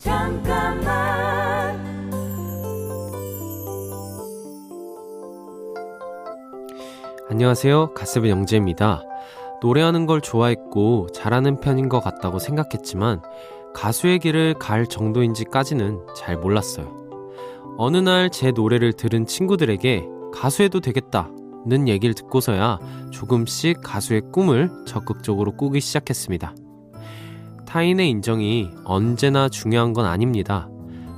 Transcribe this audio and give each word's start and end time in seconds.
잠깐만 0.00 1.78
안녕하세요. 7.28 7.92
가스브 7.92 8.30
영재입니다. 8.30 9.02
노래하는 9.60 10.06
걸 10.06 10.22
좋아했고 10.22 11.08
잘하는 11.12 11.60
편인 11.60 11.90
것 11.90 12.00
같다고 12.00 12.38
생각했지만 12.38 13.20
가수의 13.74 14.20
길을 14.20 14.54
갈 14.54 14.86
정도인지까지는 14.86 16.00
잘 16.16 16.38
몰랐어요. 16.38 16.88
어느 17.76 17.98
날 17.98 18.30
제 18.30 18.52
노래를 18.52 18.94
들은 18.94 19.26
친구들에게 19.26 20.06
가수해도 20.32 20.80
되겠다는 20.80 21.88
얘기를 21.88 22.14
듣고서야 22.14 22.78
조금씩 23.10 23.82
가수의 23.82 24.22
꿈을 24.32 24.70
적극적으로 24.86 25.52
꾸기 25.52 25.80
시작했습니다. 25.80 26.54
타인의 27.70 28.10
인정이 28.10 28.68
언제나 28.82 29.48
중요한 29.48 29.92
건 29.92 30.04
아닙니다. 30.04 30.68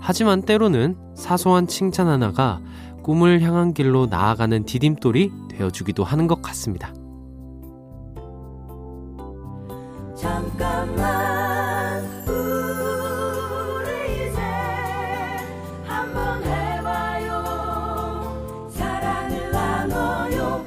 하지만 0.00 0.42
때로는 0.42 0.96
사소한 1.14 1.68
칭찬 1.68 2.08
하나가 2.08 2.60
꿈을 3.04 3.40
향한 3.40 3.72
길로 3.72 4.06
나아가는 4.06 4.64
디딤돌이 4.64 5.30
되어주기도 5.48 6.02
하는 6.02 6.26
것 6.26 6.42
같습니다. 6.42 6.92
잠깐만 10.16 12.04
우리 12.26 12.68
이제 14.16 14.40
한번 15.84 16.42
해봐요 16.42 17.44
사랑을 18.70 19.52
나눠요 19.52 20.66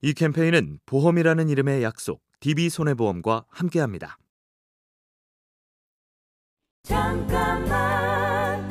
이 0.00 0.14
캠페인은 0.14 0.78
보험이라는 0.86 1.50
이름의 1.50 1.82
약속, 1.82 2.22
DB손해보험과 2.40 3.44
함께합니다. 3.50 4.16
잠깐만 6.86 8.64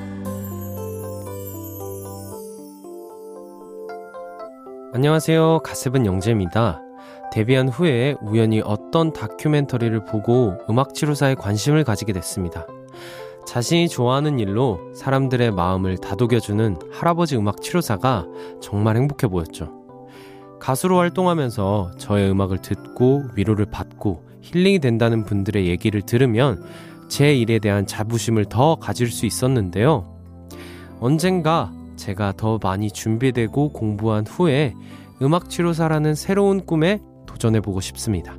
안녕하세요. 4.94 5.60
가습은 5.60 6.06
영재입니다. 6.06 6.82
데뷔한 7.34 7.68
후에 7.68 8.16
우연히 8.22 8.62
어떤 8.64 9.12
다큐멘터리를 9.12 10.06
보고 10.06 10.54
음악치료사에 10.70 11.36
관심을 11.36 11.84
가지게 11.84 12.14
됐습니다. 12.14 12.66
자신이 13.46 13.90
좋아하는 13.90 14.40
일로 14.40 14.80
사람들의 14.96 15.52
마음을 15.52 15.98
다독여주는 15.98 16.78
할아버지 16.94 17.36
음악 17.36 17.62
치료사가 17.62 18.28
정말 18.62 18.96
행복해 18.96 19.28
보였죠. 19.28 19.74
가수로 20.62 21.00
활동하면서 21.00 21.92
저의 21.98 22.32
음악을 22.32 22.60
듣고 22.60 23.26
위로를 23.36 23.66
받고 23.66 24.24
힐링이 24.40 24.80
된다는 24.80 25.26
분들의 25.26 25.68
얘기를 25.68 26.02
들으면 26.02 26.64
제 27.08 27.34
일에 27.36 27.60
대한 27.60 27.86
자부심을 27.86 28.46
더 28.46 28.76
가질 28.76 29.10
수 29.12 29.26
있었는데요. 29.26 30.12
언젠가 31.00 31.72
제가 31.96 32.34
더 32.34 32.60
많이 32.62 32.92
준비되고 32.92 33.70
공부한 33.70 34.26
후에 34.28 34.74
음악 35.22 35.50
치료사라는 35.50 36.16
새로운 36.16 36.66
꿈에 36.66 37.00
도전해 37.26 37.62
보고 37.62 37.80
싶습니다. 37.82 38.38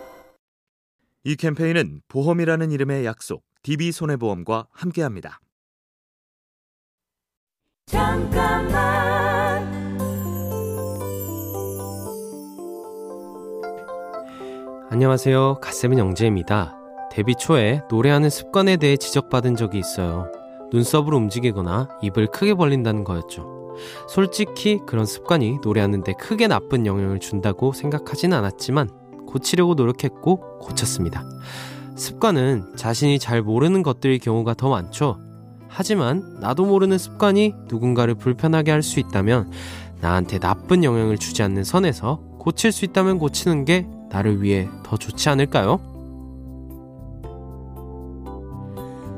이 1.24 1.36
캠페인은 1.36 2.02
보험이라는 2.08 2.70
이름의 2.70 3.04
약속, 3.04 3.44
DB손해보험과 3.62 4.68
함께합니다. 4.70 5.40
잠깐만 7.90 9.68
안녕하세요. 14.88 15.56
갓세븐 15.60 15.98
영재입니다. 15.98 16.76
데뷔 17.10 17.34
초에 17.34 17.82
노래하는 17.90 18.30
습관에 18.30 18.76
대해 18.76 18.96
지적받은 18.96 19.56
적이 19.56 19.80
있어요. 19.80 20.30
눈썹으로 20.72 21.16
움직이거나 21.16 21.88
입을 22.02 22.28
크게 22.28 22.54
벌린다는 22.54 23.02
거였죠. 23.02 23.74
솔직히 24.08 24.78
그런 24.86 25.04
습관이 25.04 25.58
노래하는데 25.60 26.12
크게 26.12 26.46
나쁜 26.46 26.86
영향을 26.86 27.18
준다고 27.18 27.72
생각하진 27.72 28.32
않았지만 28.32 28.88
고치려고 29.26 29.74
노력했고 29.74 30.60
고쳤습니다. 30.60 31.24
습관은 31.96 32.76
자신이 32.76 33.18
잘 33.18 33.42
모르는 33.42 33.82
것들일 33.82 34.20
경우가 34.20 34.54
더 34.54 34.68
많죠. 34.68 35.18
하지만 35.80 36.36
나도 36.40 36.66
모르는 36.66 36.98
습관이 36.98 37.54
누군가를 37.68 38.14
불편하게 38.14 38.70
할 38.70 38.82
수 38.82 39.00
있다면 39.00 39.50
나한테 40.02 40.38
나쁜 40.38 40.84
영향을 40.84 41.16
주지 41.16 41.42
않는 41.42 41.64
선에서 41.64 42.18
고칠 42.38 42.70
수 42.70 42.84
있다면 42.84 43.18
고치는 43.18 43.64
게 43.64 43.88
나를 44.10 44.42
위해 44.42 44.68
더 44.82 44.98
좋지 44.98 45.30
않을까요? 45.30 45.80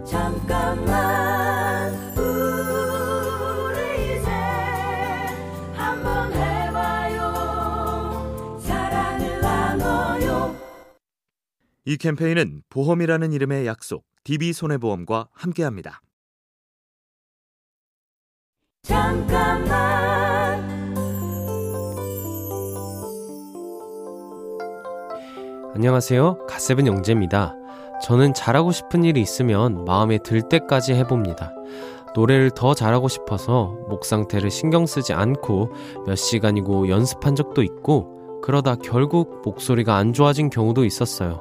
잠깐만 0.07 1.93
우리 2.17 4.21
이제 4.21 4.31
한번 5.75 6.33
해봐요 6.33 7.33
사랑을 8.61 9.41
나눠요 9.41 10.55
이 11.87 11.97
캠페인은 11.97 12.63
보험이라는 12.69 13.33
이름의 13.33 13.67
약속, 13.67 14.05
DB손해보험과 14.23 15.27
함께합니다. 15.33 16.01
잠깐만 18.85 20.61
안녕하세요. 25.73 26.47
갓세븐 26.49 26.89
영재입니다. 26.89 27.55
저는 28.03 28.35
잘하고 28.35 28.73
싶은 28.73 29.05
일이 29.05 29.21
있으면 29.21 29.85
마음에 29.85 30.19
들 30.19 30.43
때까지 30.43 30.95
해봅니다. 30.95 31.53
노래를 32.17 32.51
더 32.51 32.75
잘하고 32.75 33.07
싶어서 33.07 33.77
목 33.89 34.05
상태를 34.05 34.51
신경 34.51 34.85
쓰지 34.87 35.13
않고 35.13 35.71
몇 36.05 36.17
시간이고 36.17 36.89
연습한 36.89 37.37
적도 37.37 37.63
있고 37.63 38.41
그러다 38.43 38.75
결국 38.75 39.43
목소리가 39.45 39.95
안 39.95 40.13
좋아진 40.13 40.51
경우도 40.51 40.85
있었어요. 40.85 41.41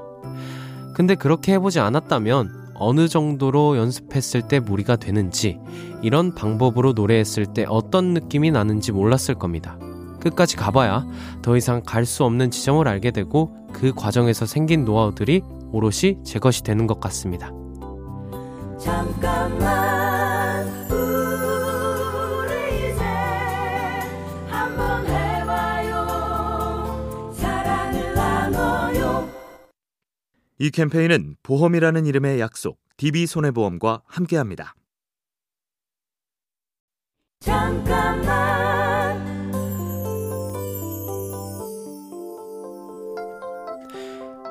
근데 0.94 1.16
그렇게 1.16 1.54
해보지 1.54 1.80
않았다면 1.80 2.61
어느 2.82 3.08
정도로 3.08 3.78
연습했을 3.78 4.42
때 4.48 4.60
무리가 4.60 4.96
되는지 4.96 5.60
이런 6.02 6.34
방법으로 6.34 6.94
노래했을 6.94 7.46
때 7.46 7.66
어떤 7.70 8.14
느낌이 8.14 8.50
나는지 8.52 8.92
몰랐을 8.92 9.36
겁니다. 9.38 9.78
끝까지 10.20 10.56
가봐야 10.56 11.06
더 11.42 11.56
이상 11.56 11.82
갈 11.86 12.06
수 12.06 12.24
없는 12.24 12.50
지점을 12.52 12.88
알게 12.88 13.12
되고 13.12 13.56
그 13.72 13.94
과정에서 13.94 14.46
생긴 14.46 14.84
노하우들이 14.84 15.42
오롯이 15.72 16.24
제 16.24 16.40
것이 16.40 16.64
되는 16.64 16.88
것 16.88 17.00
같습니다. 17.00 17.52
잠깐만 18.80 19.91
이 30.62 30.70
캠페인은 30.70 31.38
보험이라는 31.42 32.06
이름의 32.06 32.40
약속, 32.40 32.78
DB손해보험과 32.98 34.04
함께합니다. 34.06 34.76
잠깐만 37.40 38.22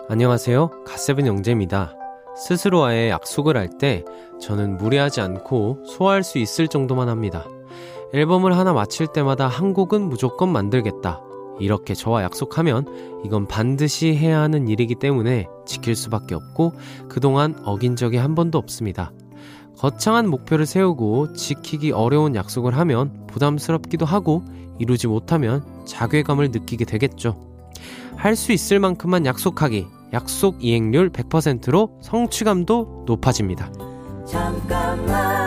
안녕하세요. 0.08 0.82
갓세븐 0.84 1.28
영재입니다. 1.28 1.94
스스로와의 2.36 3.10
약속을 3.10 3.56
할 3.56 3.68
때 3.78 4.04
저는 4.40 4.78
무리하지 4.78 5.20
않고 5.20 5.84
소화할 5.86 6.24
수 6.24 6.38
있을 6.38 6.66
정도만 6.66 7.08
합니다. 7.08 7.46
앨범을 8.12 8.56
하나 8.56 8.72
마칠 8.72 9.06
때마다 9.14 9.46
한 9.46 9.72
곡은 9.72 10.02
무조건 10.08 10.48
만들겠다. 10.48 11.29
이렇게 11.60 11.94
저와 11.94 12.22
약속하면 12.22 12.86
이건 13.24 13.46
반드시 13.46 14.16
해야 14.16 14.40
하는 14.40 14.66
일이기 14.68 14.94
때문에 14.96 15.46
지킬 15.66 15.94
수밖에 15.94 16.34
없고 16.34 16.72
그동안 17.08 17.54
어긴 17.64 17.96
적이 17.96 18.16
한 18.16 18.34
번도 18.34 18.58
없습니다. 18.58 19.12
거창한 19.78 20.28
목표를 20.28 20.66
세우고 20.66 21.32
지키기 21.34 21.92
어려운 21.92 22.34
약속을 22.34 22.76
하면 22.76 23.26
부담스럽기도 23.28 24.04
하고 24.04 24.42
이루지 24.78 25.06
못하면 25.06 25.64
자괴감을 25.86 26.50
느끼게 26.50 26.84
되겠죠. 26.84 27.38
할 28.16 28.36
수 28.36 28.52
있을 28.52 28.78
만큼만 28.80 29.24
약속하기. 29.24 29.86
약속 30.12 30.62
이행률 30.62 31.10
100%로 31.10 31.98
성취감도 32.02 33.04
높아집니다. 33.06 33.70
잠깐만 34.26 35.39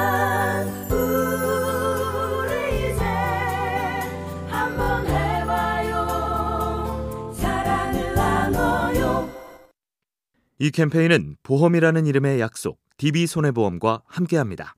이 10.63 10.71
캠페인은 10.71 11.35
보험이라는 11.43 12.05
이름의 12.05 12.39
약속, 12.39 12.79
DB손해보험과 12.95 14.03
함께합니다. 14.05 14.75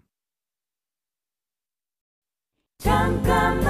잠깐만 2.80 3.68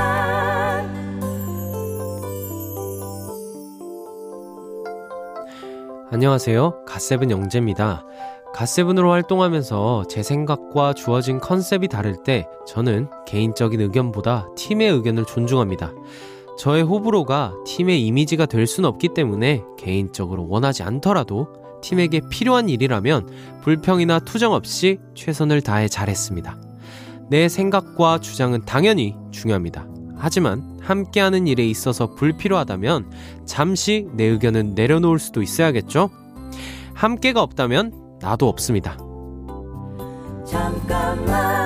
안녕하세요. 6.09 6.85
갓세븐 6.85 7.31
영재입니다. 7.31 8.05
갓세븐으로 8.53 9.11
활동하면서 9.11 10.05
제 10.07 10.23
생각과 10.23 10.93
주어진 10.93 11.41
컨셉이 11.41 11.89
다를 11.89 12.23
때 12.23 12.47
저는 12.65 13.09
개인적인 13.27 13.81
의견보다 13.81 14.47
팀의 14.55 14.89
의견을 14.89 15.25
존중합니다. 15.25 15.91
저의 16.57 16.83
호불호가 16.83 17.55
팀의 17.65 18.07
이미지가 18.07 18.45
될순 18.45 18.85
없기 18.85 19.09
때문에 19.09 19.65
개인적으로 19.77 20.47
원하지 20.47 20.83
않더라도 20.83 21.64
팀에게 21.85 22.21
필요한 22.29 22.67
일이라면 22.67 23.29
불평이나 23.61 24.19
투정 24.19 24.53
없이 24.53 24.99
최선을 25.13 25.61
다해 25.61 25.87
잘했습니다. 25.87 26.57
내 27.29 27.47
생각과 27.47 28.19
주장은 28.19 28.65
당연히 28.65 29.15
중요합니다. 29.31 29.85
하지만 30.17 30.79
함께하는 30.81 31.45
일에 31.45 31.65
있어서 31.67 32.15
불필요하다면 32.15 33.11
잠시 33.45 34.07
내 34.13 34.23
의견은 34.25 34.73
내려놓을 34.73 35.19
수도 35.19 35.43
있어야겠죠? 35.43 36.09
함께가 36.95 37.41
없다면 37.41 38.17
나도 38.21 38.47
없습니다. 38.47 38.97
잠깐만 40.47 41.64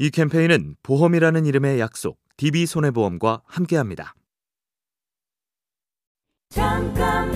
이 0.00 0.10
캠페인은 0.10 0.76
보험이라는 0.84 1.44
이름의 1.44 1.80
약속, 1.80 2.18
DB손해보험과 2.36 3.42
함께합니다. 3.44 4.14
잠깐만 6.50 7.28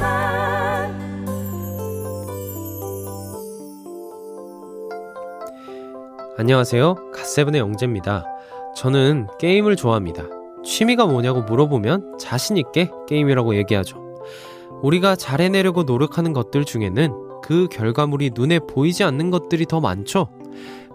안녕하세요. 6.39 7.11
갓세븐의 7.13 7.61
영재입니다. 7.61 8.25
저는 8.77 9.27
게임을 9.41 9.75
좋아합니다. 9.75 10.29
취미가 10.65 11.07
뭐냐고 11.07 11.43
물어보면 11.43 12.19
자신있게 12.19 12.91
게임이라고 13.09 13.57
얘기하죠. 13.57 14.21
우리가 14.83 15.17
잘 15.17 15.41
해내려고 15.41 15.83
노력하는 15.83 16.33
것들 16.33 16.65
중에는 16.65 17.41
그 17.43 17.67
결과물이 17.73 18.31
눈에 18.35 18.61
보이지 18.61 19.03
않는 19.03 19.31
것들이 19.31 19.67
더 19.67 19.81
많죠. 19.81 20.29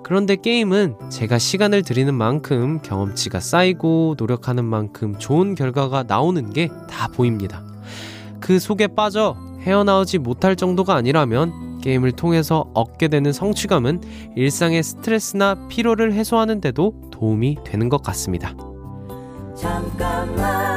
그런데 0.03 0.35
게임은 0.35 0.95
제가 1.09 1.37
시간을 1.37 1.81
들이는 1.83 2.13
만큼 2.13 2.79
경험치가 2.81 3.39
쌓이고 3.39 4.15
노력하는 4.17 4.63
만큼 4.65 5.17
좋은 5.19 5.53
결과가 5.55 6.03
나오는 6.03 6.51
게 6.53 6.69
다 6.89 7.07
보입니다. 7.09 7.63
그 8.39 8.59
속에 8.59 8.87
빠져 8.87 9.35
헤어나오지 9.61 10.19
못할 10.19 10.55
정도가 10.55 10.95
아니라면 10.95 11.79
게임을 11.81 12.13
통해서 12.13 12.69
얻게 12.73 13.07
되는 13.07 13.31
성취감은 13.33 14.01
일상의 14.35 14.81
스트레스나 14.83 15.67
피로를 15.67 16.13
해소하는 16.13 16.61
데도 16.61 16.93
도움이 17.11 17.57
되는 17.65 17.89
것 17.89 18.01
같습니다. 18.03 18.53
잠깐만 19.55 20.76